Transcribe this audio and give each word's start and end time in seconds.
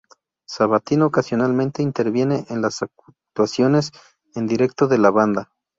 Sabatino 0.47 1.05
ocasionalmente 1.05 1.83
interviene 1.83 2.47
en 2.49 2.63
las 2.63 2.81
actuaciones 2.81 3.91
en 4.33 4.47
directo 4.47 4.87
de 4.87 4.97
la 4.97 5.11
banda. 5.11 5.51